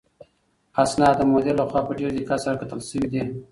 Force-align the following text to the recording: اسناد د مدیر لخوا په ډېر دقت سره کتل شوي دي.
اسناد 0.83 1.15
د 1.17 1.21
مدیر 1.31 1.55
لخوا 1.61 1.81
په 1.87 1.93
ډېر 1.99 2.11
دقت 2.17 2.39
سره 2.45 2.59
کتل 2.61 2.79
شوي 2.89 3.07
دي. 3.13 3.21